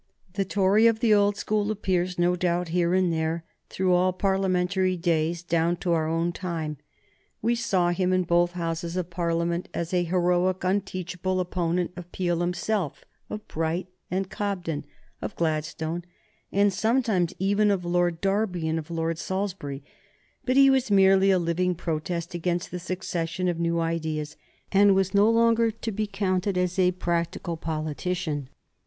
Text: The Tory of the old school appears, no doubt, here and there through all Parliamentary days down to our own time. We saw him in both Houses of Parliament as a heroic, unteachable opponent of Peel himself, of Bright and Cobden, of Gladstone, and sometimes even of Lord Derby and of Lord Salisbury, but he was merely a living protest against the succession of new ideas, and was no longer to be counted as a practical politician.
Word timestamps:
The 0.33 0.45
Tory 0.45 0.87
of 0.87 0.99
the 0.99 1.13
old 1.13 1.37
school 1.37 1.69
appears, 1.69 2.17
no 2.17 2.35
doubt, 2.35 2.69
here 2.69 2.95
and 2.95 3.13
there 3.13 3.43
through 3.69 3.93
all 3.93 4.11
Parliamentary 4.11 4.97
days 4.97 5.43
down 5.43 5.75
to 5.77 5.91
our 5.91 6.07
own 6.07 6.31
time. 6.31 6.77
We 7.43 7.53
saw 7.53 7.91
him 7.91 8.11
in 8.11 8.23
both 8.23 8.53
Houses 8.53 8.97
of 8.97 9.11
Parliament 9.11 9.69
as 9.75 9.93
a 9.93 10.03
heroic, 10.03 10.63
unteachable 10.63 11.39
opponent 11.39 11.91
of 11.95 12.11
Peel 12.11 12.39
himself, 12.41 13.05
of 13.29 13.47
Bright 13.47 13.89
and 14.09 14.27
Cobden, 14.27 14.85
of 15.21 15.35
Gladstone, 15.35 16.03
and 16.51 16.73
sometimes 16.73 17.35
even 17.37 17.69
of 17.69 17.85
Lord 17.85 18.21
Derby 18.21 18.67
and 18.67 18.79
of 18.79 18.89
Lord 18.89 19.19
Salisbury, 19.19 19.83
but 20.45 20.57
he 20.57 20.67
was 20.71 20.89
merely 20.89 21.29
a 21.29 21.37
living 21.37 21.75
protest 21.75 22.33
against 22.33 22.71
the 22.71 22.79
succession 22.79 23.47
of 23.47 23.59
new 23.59 23.79
ideas, 23.79 24.35
and 24.71 24.95
was 24.95 25.13
no 25.13 25.29
longer 25.29 25.69
to 25.69 25.91
be 25.91 26.07
counted 26.07 26.57
as 26.57 26.79
a 26.79 26.91
practical 26.93 27.55
politician. 27.55 28.49